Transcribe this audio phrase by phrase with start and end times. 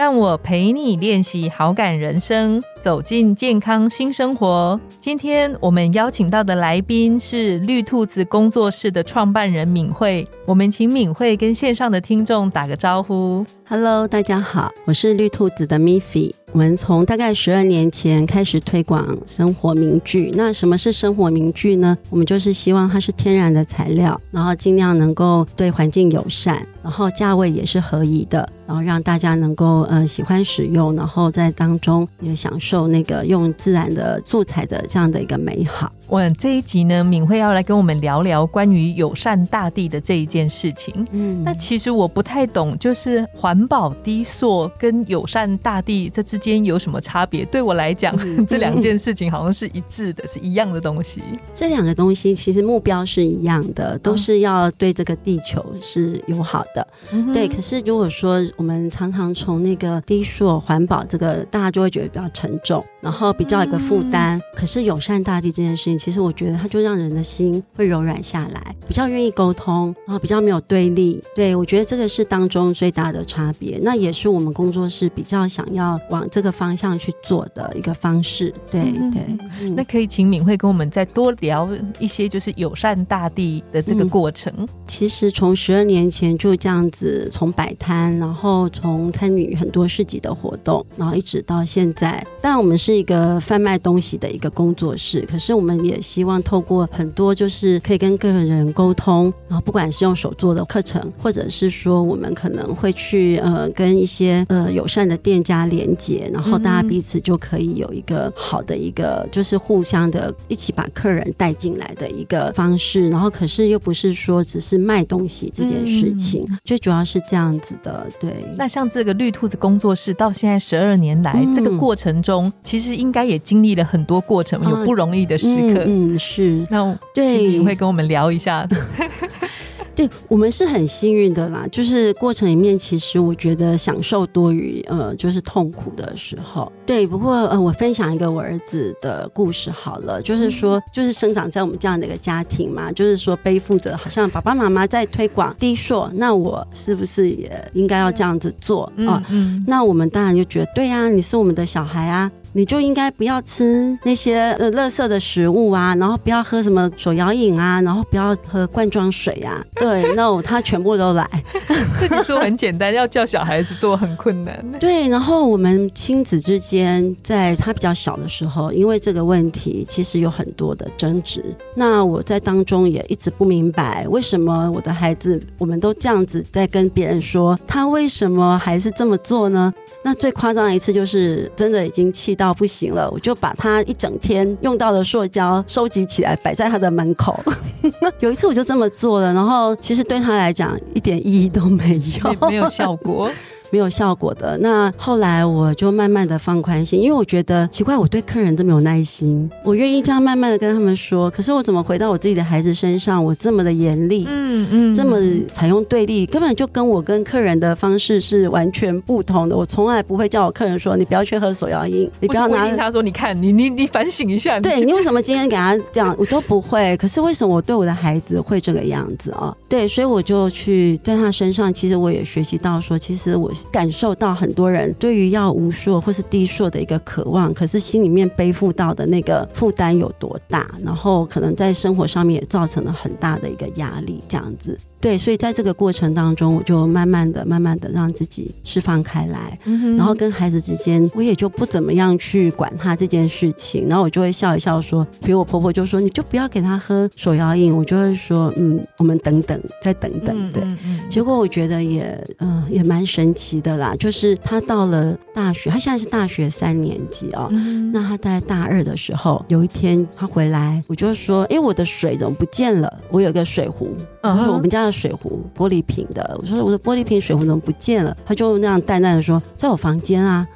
[0.00, 2.58] 让我陪你练习好感人生。
[2.80, 4.80] 走进健康新生活。
[4.98, 10.26] 今天我们邀请到的来宾是绿兔子工作室的创办人敏慧。
[10.46, 13.44] 我们请敏慧跟线上的听众打个招呼。
[13.68, 16.32] Hello，大家好，我是绿兔子的 Miffy。
[16.52, 20.32] 我们从大概十二年前开始推广生活名具。
[20.34, 21.94] 那什么是生活名具呢？
[22.08, 28.48] 我们就是希望它是天然的材料，然后尽量能够对环境友善，然后价位也是合宜的。
[28.70, 35.90] 然后让大家能够呃喜欢使用，然后在当中也享受那个用自然的素材的这样的一个美好。
[36.06, 41.04] 我这一集呢，敏慧要来跟我们聊聊关于友善大地的这一件事情。
[41.10, 47.44] 嗯，那其实我不太懂，就是环保低塑跟友善大地这之间有什么差别？
[47.46, 48.16] 对我来讲，
[48.46, 51.20] 这两件事情好像是一致的，是一样的东西。
[51.52, 56.86] 这两个东西其实目标是一样的，都是要对这个地球是友好的。
[57.32, 64.38] 对，可是如果说我们常常从那个低塑环保这个，大家就会觉得比较沉重，然后比较一个负担。
[64.54, 71.24] 可是友善大地这件事情，其实我觉得它就让人的心会柔软下来，比较愿意沟通，然后比较没有对立。
[71.34, 78.54] 对我觉得这个是当中最大的差别，那也是我们工作室比较想要往这个方向去做的一个方式。
[78.70, 81.66] 对对，那可以请敏慧跟我们再多聊
[81.98, 84.52] 一些，就是友善大地的这个过程。
[84.86, 118.90] 其实从十二年前就这样子，从摆摊，然后从从参与很多市集的活动，然后一直到现在，当然我们是一个贩卖东西的一个工作室，可是我们也希望透过很多就是可以跟个人沟通，然后不管是用手做的课程，或者是说我们可能会去呃跟一些呃友善的店家连接，然后大家彼此就可以有一个好的一个就是互相的一起把客人带进来的一个方式，然后可是又不是说只是卖东西这件事情，最主要是这样子的，对，那像。
[118.90, 125.84] 这个绿兔子工作室到现在十二年来，这个过程中，其实应该也经历了很多过程，有不容易的时刻。
[125.86, 126.66] 嗯，是。
[126.68, 128.66] 那对，你会跟我们聊一下。
[129.94, 136.70] 对我们是很幸运的啦，就是过程里面，其实我觉得享受多于呃，就是痛苦的时候。
[136.86, 149.22] 对，不过呃，我分享一个我儿子的故事好了，就是说，就是生长在我们这样的一个家庭嘛，就是说背负着好像爸爸妈妈在推广低塑，那我是不是也应该要这样子做啊？
[149.66, 152.30] 那我们当然就觉得对呀，你是我们的小孩啊。
[152.52, 159.64] 你就应该不要吃那些呃垃圾的食物啊，然后不要喝什么手摇饮啊，然后不要喝罐装水啊。
[159.78, 161.28] 对，no，他全部都来，
[161.96, 164.60] 自己做很简单，要叫小孩子做很困难。
[164.80, 171.44] 对，然后我们亲子之间，在他比较小的时候，因为这个问题，其实有很多的争执。
[171.76, 179.72] 那我在当中也一直不明白，为什么我的孩子，我们都这样子在跟别人说，他为什么还是这么做呢？
[180.02, 182.36] 那最夸张的一次，就是真的已经气。
[182.40, 187.38] 到不行了，我就把他一整天用到的塑胶收集起来，摆在他的门口。
[188.20, 193.30] 有一次我就这么做了，然后其实对他来讲一点意义都没有，没有效果。
[193.70, 194.58] 没有效果的。
[194.58, 201.30] 那后来我就慢慢的放宽心，因为我觉得奇怪，我对客人这么有耐心，我愿意这样慢慢的跟他们说。
[201.30, 205.16] 可是我怎么回到我自己的孩子身上，我这么的严厉，嗯嗯，这么
[205.52, 209.56] 采用对立，根本就跟我跟客人的方式是完全不同的。
[209.56, 216.96] 我从来不会叫我客人说，你不要去喝手摇饮，你不要拿他说，你看你你你反省一下，对你为什么今天给他这样，我都不会。
[216.96, 219.54] 可是为什么我对我的孩子会这个样子啊？
[219.68, 223.50] 对，所以我就去在他身上，其实我也学习到说，其实我。
[223.70, 234.78] 感受到很多人对于要无数或是低数的一个渴望，可是心里面背负到的那个负担有多大，然后可能在生活上面也造成了很大的一个压力，这样子。
[235.00, 239.58] 对，所以在这个过程当中，我就慢慢的、慢慢的让自己释放开来，
[239.96, 250.62] 然后跟孩子之间，我也就不怎么样去管他这件事情，然后我就会笑一笑说，比如我婆婆就说，你就不要给他喝手摇饮，我就会说，嗯，我们等等，再等等，对。
[251.08, 257.48] 结果我觉得也，嗯，也蛮神奇的啦，就是他到了大学，他现在是大学三年级哦，
[257.92, 262.92] 那他在大二的时候，有一天他回来，我就说，哎，我的水怎么不见了？
[263.10, 264.90] 我有个水壶，他说我们家的。
[265.00, 268.14] 水壶玻璃瓶的，我说我的玻璃瓶水壶怎么不见了？
[268.26, 270.46] 他就那样淡淡的说，在我房间啊。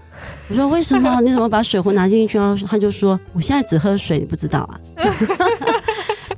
[0.50, 1.20] 我说为什么？
[1.22, 2.36] 你怎么把水壶拿进去？
[2.36, 4.80] 然后他就说我现在只喝水，你不知道啊。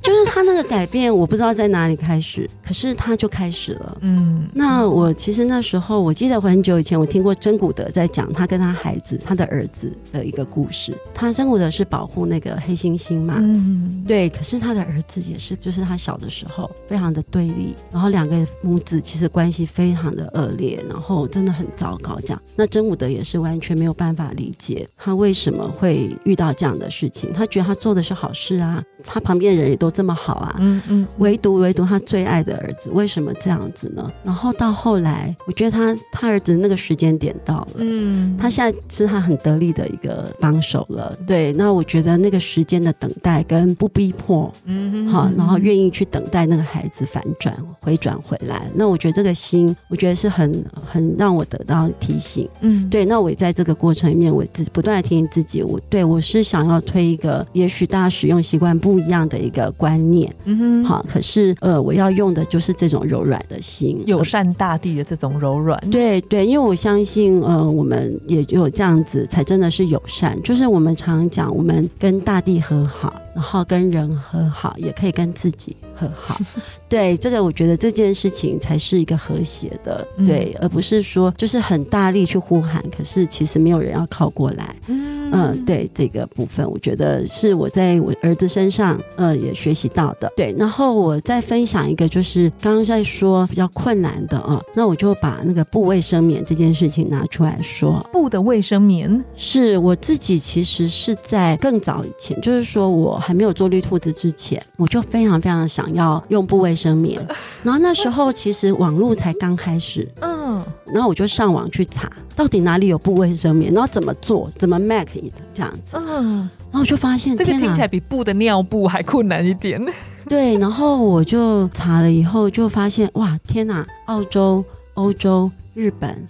[0.07, 3.97] 就是他那个改变，我不知道在哪里开始， 可是他就开始了。
[3.99, 10.97] 嗯，那我其实那时候，我记得很久以前，我听过真古德在讲他跟他孩子、他的儿子的一个故事。
[11.13, 14.29] 他真古德是保护那个黑猩猩嘛，嗯，对。
[14.29, 22.17] 可是他的儿子也是，就是他小的时候非常的对立，然后两个母子其实关系非常的恶劣，然后真的很糟糕。
[22.21, 27.33] 这样，那真古德也是完全没有办法理解他为什么会遇到这样的事情。
[27.33, 29.91] 他觉得他做的是好事啊，他旁边人也都。
[29.97, 34.11] 这么好啊，嗯嗯，唯独唯独他最爱的儿子，为什么这样子呢？
[34.23, 41.17] 然后到后来，我觉得他他儿子那个时间点到了，嗯，他现在是他很得力的一个帮手了。
[41.25, 53.03] 对，那我觉得那个时间的等待跟不逼迫，嗯，好，然后愿意去等待那个孩子反转回转回来，那我觉得这个心，我觉得是很很让我得到提醒，嗯，对。
[53.03, 59.86] 那我也在这个过程里面，我自己不断的提醒自己，我对我是想要推一个，也许大家使用习惯不一样的一个观。
[59.87, 65.81] 观念，嗯哼，好，可是呃，我要用的就是这种柔软的心，友善大地的这种柔软。
[65.89, 70.37] 对对，因为我相信，呃，我们也有这样子，才真的是友善。
[70.43, 73.13] 就是我们常讲，我们跟大地和好。
[73.37, 76.35] 然后跟人和好，也可以跟自己和好。
[76.89, 84.75] 对，这个我觉得这件事情才是一个和谐的，对，而不是说就是很大力去呼喊，可是其实没有人要靠过来。
[84.87, 90.31] 嗯，对，这个部分我觉得是我在我儿子身上，呃，也学习到的。
[90.35, 98.03] 对，然后我再分享一个，就是刚刚在说比较困难的啊，那我就把那个布卫生棉这件事情拿出来说。
[98.11, 103.21] 布的卫生棉是我自己，其实是在更早以前，就是说我。
[103.27, 107.19] 还没有做绿兔子之前，我就非常非常想要用布卫生棉。
[107.61, 119.85] 然后那时候其实网络才刚开始，嗯，然后我就上网去查，到底哪里有布卫生棉，然后怎么做，怎么 make it 这样子，嗯，然后我就发现这个听起来比布的尿布还困难一点。
[120.29, 124.63] 对，然后我就查了以后就发现，哇，天哪，澳洲、
[124.93, 126.25] 欧洲、日本。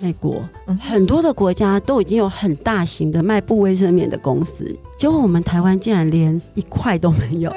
[0.00, 0.42] 美国
[0.80, 7.50] 很多的国家都已经有很大型的卖布卫生棉的公司，结果我们台湾竟然连一块都没有。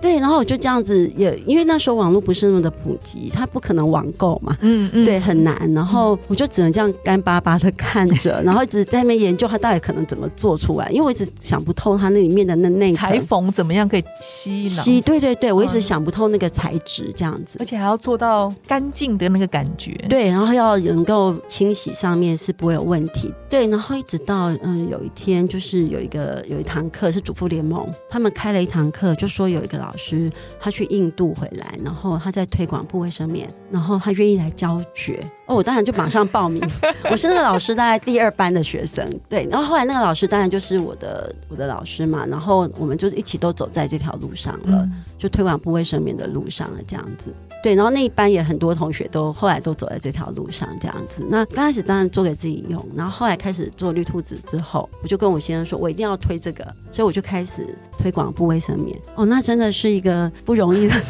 [0.00, 5.56] 对，然后我就这样子，也因为那时候网络不是那么的普及，它不可能网购嘛，嗯嗯，对，很难。
[5.74, 35.24] 然后我就只能这样干巴巴的看着， 然后一直在那边研究它到底可能怎么做出来，因为我一直想不透它那里面的那内裁缝怎么样可以吸吸，对对对，我一直想不透那个材质这样子，而且还要做到干净的那个感觉，对，然后要能够清洗上面是不会有问题，对，然后一直到嗯有一天就是有一个有一堂课是主妇联盟，他们开了一堂课，就说有一个老师他去印度回来，然后他在推广部卫生棉，然后他愿意来教学。
[35.46, 36.62] 哦，我当然就马上报名。
[37.10, 39.46] 我是那个老师大概第二班的学生，对。
[39.50, 47.32] 然后后来那个老师当然就是我的我的老师嘛，然后我们就是一起都走在这条路上了，就推广不卫生棉的路上了这样子。
[47.62, 51.24] 对，然后那一班也很多同学都后来都走在这条路上这样子。
[51.28, 57.66] 那刚开始当然做给自己用，然后后来开始做绿兔子之后，我就跟我先生说，我一定要推这个，所以我就开始
[57.98, 58.96] 推广不卫生棉。
[59.14, 60.94] 哦，那真的是一个不容易的。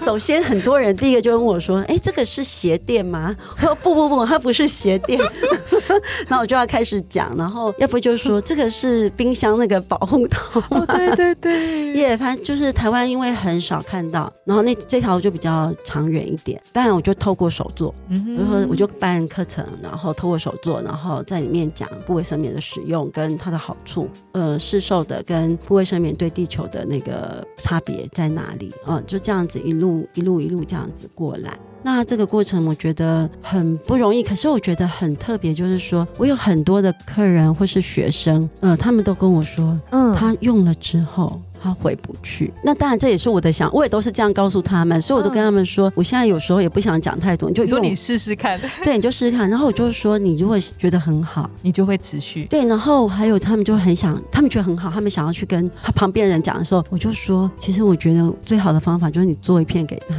[0.00, 5.20] 首先，很多人第一个就问我说：“哎，这个是鞋垫吗？”我说：“不不不，它不是鞋垫。
[6.28, 10.62] ”那我就要开始讲，然后要不就是说这个是冰箱那个保护套。
[10.86, 16.60] 对对对，也反正就是台湾因为很少看到，然后那这条就比较长远一点。
[16.72, 28.72] 当然，我就透过手做，然后我就办课程，然后透过手做，然后在里面讲不卫生棉的使用跟它的好处，呃，市售的跟不卫生棉对地球的那个差别在哪里？
[28.86, 29.87] 嗯，就这样子一路。
[30.14, 31.52] 一路一路这样子过来，
[31.82, 41.40] 那这个过程我觉得很不容易，可是我觉得很特别，就是说我有很多的客人或是学生，呃，他们都跟我说，嗯，他用了之后。
[41.60, 60.16] 他回不去，那当然这也是我的想，我也都是这样告诉他们，所以我都跟他们说，我现在有时候也不想讲太多，你就说你试试看， 对，你就试试看，然后我就说，你如果觉得很好，你就会持续，对，然后还有他们就很想，他们觉得很好，他们想要去跟他旁边人讲的时候，我就说，其实我觉得最好的方法就是你做一片给他。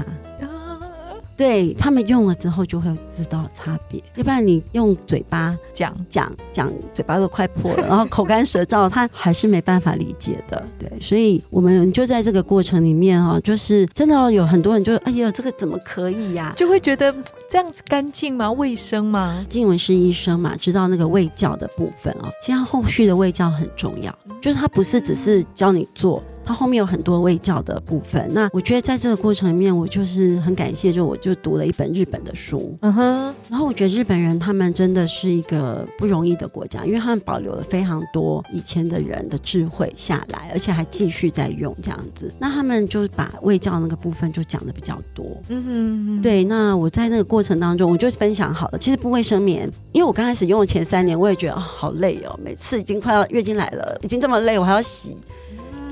[1.40, 10.62] 对他们用了之后就会知道差别，要不然你用嘴巴讲讲讲，嘴巴都快破了，然后口干舌燥，他还是没办法理解的。
[10.78, 16.54] 对，所以我们就在这个过程里面哈，就是真的有很多人就哎呀，这个怎么可以呀？
[16.58, 17.16] 就会觉得
[17.50, 18.52] 这样子干净吗？
[18.52, 19.46] 卫生吗？
[19.48, 22.28] 静文是医生嘛，知道那个卫教的部分哦。
[22.44, 26.22] 现在后续的卫教很重要，就是他不是只是教你做。
[26.50, 28.28] 它后面有很多卫教的部分。
[28.34, 42.34] 那我觉得在这个过程里面，我就是很感谢，就我就读了一本日本的书，嗯哼，然后我觉得日本人他们真的是一个不容易的国家，因为他们保留了非常多以前的人的智慧下来，而且还继续在用这样子。
[42.40, 46.44] 那他们就把卫教那个部分就讲的比较多，嗯哼，对。
[46.46, 48.78] 那我在那个过程当中，我就分享好了。
[48.80, 55.16] 其实不卫生棉，因为我刚开始用的前三年，我也觉得哦好累哦，每次已经快要月经来了，已经这么累，我还要洗。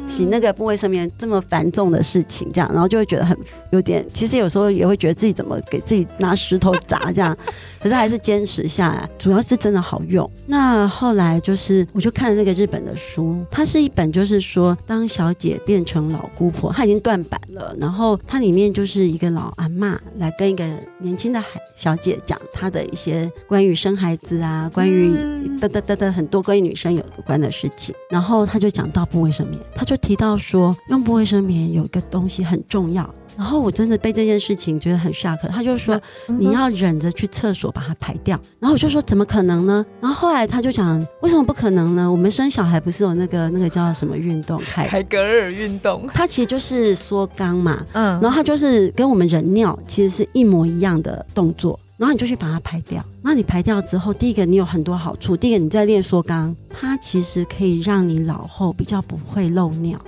[0.08, 3.38] 洗那个部位上面这么繁重的事情，这样，然后就会觉得很
[3.72, 7.38] 有点，其实有时候也会觉得自己怎么给自己拿石头砸这样，
[7.80, 10.28] 可是还是坚持下来，主要是真的好用。
[10.46, 20.66] 那后来就是我就看了那个日本的书，它是一本就是说当小姐变成老姑婆，她已经断版了，然后它里面就是一个老阿妈来跟一个
[21.00, 25.14] 年轻的孩小姐讲她的一些关于生孩子啊，关于
[25.60, 29.96] 哒哒哒哒很多关于女生有关的事情，然后他就讲到不卫生棉，他就。
[29.98, 35.38] 提到说用不卫生棉有一个东西很重要，然后我真的被这件事情觉得很 shock。
[35.50, 39.86] 他就说你要忍着去厕所把它排掉，然后我就说怎么可能呢？
[40.00, 42.10] 然后后来他就讲为什么不可能呢？
[42.10, 51.80] 我们生小孩不是有那个那个叫什么运动凯凯格尔运动，它其实就是缩肛嘛，嗯，然后它就是跟我们人尿其实是一模一样的动作。
[51.98, 53.04] 然后你就去把它排掉。
[53.24, 55.36] 那你排掉之后，第一个你有很多好处。
[55.36, 60.00] 第一个你在练缩肛，它其实可以让你老后比较不会漏尿。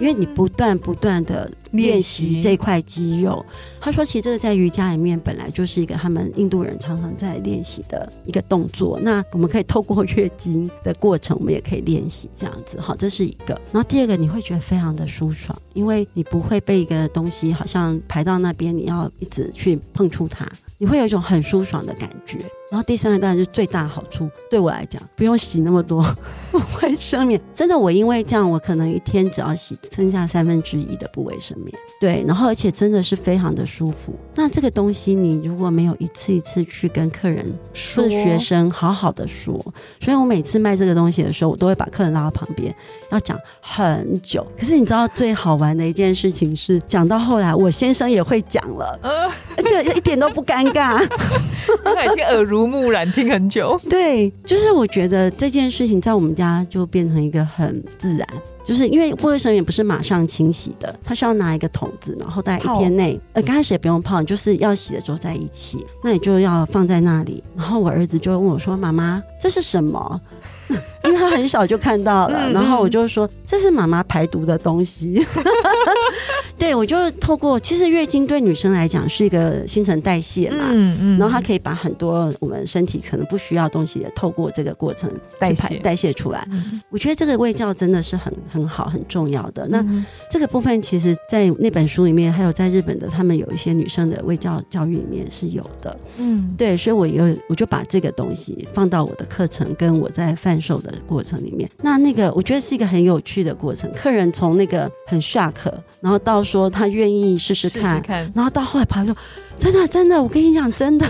[0.00, 3.44] 因为你不断不断的练习这块肌肉，
[3.80, 8.98] 他说，其实这个在瑜伽里面本来就是一个他们印度人常常在练习的一个动作。
[9.02, 12.80] 那我们可以透过月经的过程，我们也可以练习这样子。
[12.80, 13.54] 好，这是一个。
[13.72, 20.46] 然后第二个，你会觉得非常的舒爽，因为你不会被一个东西好像排到那边，你要一直去碰触它，
[20.78, 22.38] 你会有一种很舒爽的感觉。
[22.68, 26.04] 然后第三个当然是最大好处，对我来讲不用洗那么多
[26.82, 27.40] 卫生棉。
[27.54, 31.72] 真的，我因为这样，我可能一天只要洗剩下三分之一的不卫生棉。
[31.98, 34.14] 对，然后而且真的是非常的舒服。
[34.34, 39.54] 那这个东西你如果没有一次一次去跟客人说，学生好好的说，
[39.98, 42.74] 所以我每次卖这个东西的时候，我都会把客人拉到旁边，
[43.10, 44.46] 要讲很久。
[44.58, 49.00] 可是你知道最好玩的一件事情是，讲到后来我先生也会讲了，
[49.56, 50.98] 而且一点都不尴尬，
[51.82, 52.66] 他已经耳濡。
[52.66, 58.28] 目染听很久， 对，就是我觉得这件事情在我们家就变成一个很自然，
[58.66, 70.20] 就是因为不卫生棉不是马上清洗的，它需要拿一个桶子，然后大概一天内，呃，刚开始也不用泡，就是要洗的时候在一起，那你就要放在那里，然后我儿子就问我说：“妈妈，这是什么？”
[71.04, 75.24] 因为他很小就看到了，然后我就说这是妈妈排毒的东西。
[76.58, 86.46] 对，我就透过其实月经对女生来讲是一个新陈代谢嘛，嗯嗯，然后它可以把很多我们身体可能不需要东西，也透过这个过程代谢代谢出来。
[86.90, 89.66] 我觉得这个味教真的是很很好很重要的。
[89.68, 89.84] 那
[90.30, 95.96] 这个部分其实，在那本书里面，还有在日本的他们有一些女生的味教教育里面是有的。
[96.18, 100.92] 嗯，对，所以我有我就把这个东西放到我的课程跟我在贩售的。
[101.06, 103.88] 过程里面，那那个我觉得是一个很有趣的过程。
[103.92, 105.54] 客人从那个很 shock，
[106.00, 108.00] 然后到说他愿意试试看，
[108.34, 109.18] 然后到后来朋友说
[109.58, 111.06] 真的真的，我跟你讲真的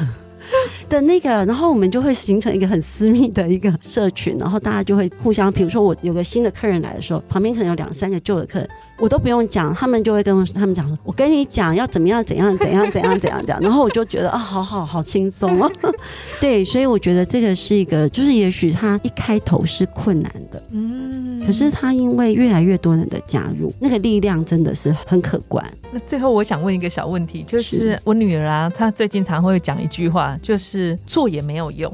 [0.88, 8.68] 的那个，然后我们就会形成一个很私密的一个社群，然后大家就会互相，比如说我有个新的客人来的时候，旁边可能有两三个旧的客人。
[8.98, 15.70] 我都不用讲，他们就会跟我他们讲说：“我跟你讲要怎么样，怎样，怎样，怎样，怎样，怎样。”然后我就觉得啊，好好好轻松哦。
[16.40, 25.62] 对，所以我觉得这个是一个，就是也许他一开头是困难的，嗯，可是他因为越来越多人的加入，那个力量真的是很可观。
[25.92, 30.75] 那最后我想问一个小问题，就是我女儿啊，她最近常会讲一句话，就是
[31.06, 31.92] 做也没有用。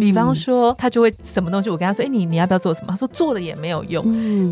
[0.00, 4.02] 比方说，他就会什么东西，我跟他说：“哎，你你要不要做什么？”他说：“做了也没有用。”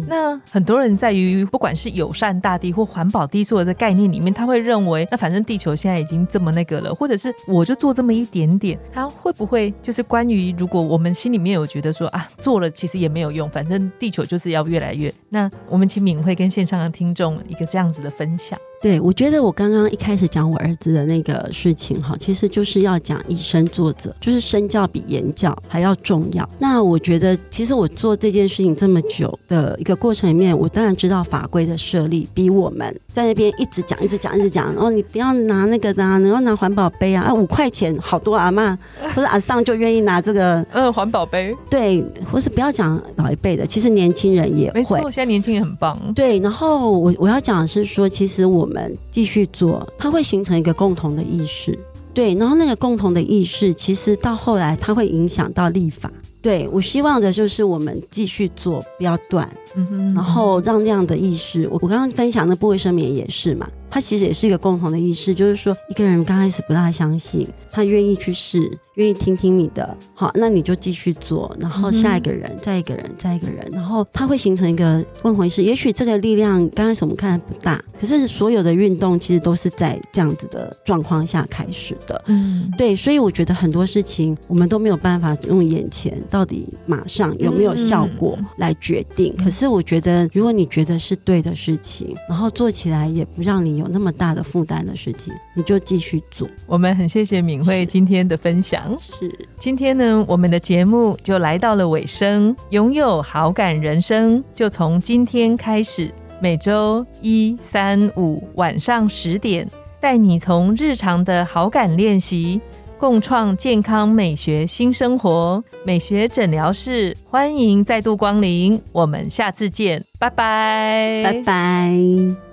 [0.07, 15.11] 那很多人在于不管是友善大地或环保低塑的概念里面，他会认为，那反正地球现在已经这么那个了，或者是我就做这么一点点，他会不会就是关于如果我们心里面有觉得说啊，做了其实也没有用，反正地球就是要越来越……
[15.31, 18.59] 那我们请敏慧跟线上的听众一个这样子的分享。
[18.83, 26.47] 对，我觉得我刚刚一开始讲我儿子的那个事情哈，其实就是要讲以身作则，就是身教比言教还要重要。
[26.59, 34.75] 那我觉得，其实我做这件事情这么久的一个过程里面，我当然知道法规的设立比我们在那边一直讲、一直讲、一直讲。
[34.75, 38.77] 然后你不要拿那个啊，你要拿环保杯啊，啊，五块钱，好多阿妈
[39.15, 41.57] 或者阿桑就愿意拿这个， 嗯，环保杯。
[41.71, 44.81] 对，或是不要讲老一辈的，其实年轻人也会。
[44.81, 45.97] 没错，现在年轻人很棒。
[46.17, 48.69] 对，然后我我要讲的是说，其实我。
[48.73, 51.79] 们继续做，它会形成一个共同的意识，
[52.13, 56.11] 对，然后那个共同的意识，其实到后来它会影响到立法，
[56.41, 68.59] 对我希望的就是我们继续做，不要断，嗯哼然后让那样的意识，我我刚刚分享的不卫生棉也是嘛，它其实也是一个共同的意识，就是说一个人刚开始不大相信，他愿意去试，
[68.95, 75.63] 愿意听听你的，好，那你就继续做，然后下一个人，再一个人，再一个人，然后他会形成一个共同意识。
[75.63, 82.25] 也许这个力量刚开始我们看不大，可是所有的运动其实都是在这样子的状况下开始的。
[82.29, 89.37] 嗯，对，所以我觉得很多事情我们都没有办法用眼前到底马上有没有效果来决定。
[89.37, 96.49] 可是我觉得，如果你觉得是对的事情，然后做起来也不让你有那么大的负担的事情，你就继续做。
[96.67, 98.97] 我们很谢谢敏慧今天的分享。
[99.01, 102.57] 是，今天呢，我们的节目就来到了尾声。
[102.71, 106.11] 拥有好感人生，就从今天开始，
[106.41, 109.69] 每周一、三、五晚上十点，
[110.01, 112.61] 带你从日常的好感练习，
[112.99, 115.63] 共创健康美学新生活。
[115.85, 122.52] 美学诊疗室，欢迎再度光临，我们下次见，拜拜，拜拜。